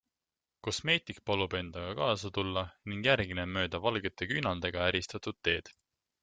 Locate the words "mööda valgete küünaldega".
3.59-4.83